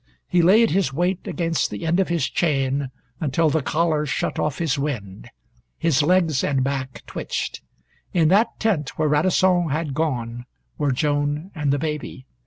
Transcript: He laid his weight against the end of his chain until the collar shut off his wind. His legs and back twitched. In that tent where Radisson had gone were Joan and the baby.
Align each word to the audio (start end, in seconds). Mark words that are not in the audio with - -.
He 0.27 0.41
laid 0.41 0.71
his 0.71 0.91
weight 0.91 1.27
against 1.27 1.69
the 1.69 1.85
end 1.85 1.99
of 1.99 2.07
his 2.07 2.27
chain 2.27 2.89
until 3.19 3.51
the 3.51 3.61
collar 3.61 4.07
shut 4.07 4.39
off 4.39 4.57
his 4.57 4.79
wind. 4.79 5.29
His 5.77 6.01
legs 6.01 6.43
and 6.43 6.63
back 6.63 7.03
twitched. 7.05 7.61
In 8.11 8.27
that 8.29 8.47
tent 8.59 8.97
where 8.97 9.07
Radisson 9.09 9.69
had 9.69 9.93
gone 9.93 10.45
were 10.79 10.91
Joan 10.91 11.51
and 11.53 11.71
the 11.71 11.77
baby. 11.77 12.25